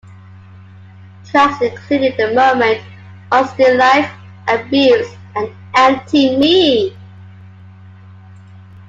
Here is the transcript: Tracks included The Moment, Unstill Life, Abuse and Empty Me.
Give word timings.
Tracks 1.25 1.61
included 1.61 2.15
The 2.17 2.33
Moment, 2.33 2.81
Unstill 3.31 3.77
Life, 3.77 4.11
Abuse 4.47 5.15
and 5.35 5.53
Empty 5.75 6.35
Me. 6.37 6.97